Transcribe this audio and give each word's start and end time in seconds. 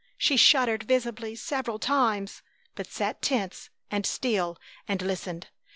She 0.17 0.35
shuddered 0.35 0.81
visibly 0.81 1.35
several 1.35 1.77
times, 1.77 2.41
but 2.73 2.87
sat 2.87 3.21
tense 3.21 3.69
and 3.91 4.03
still 4.03 4.57
and 4.87 4.99
listened. 4.99 5.49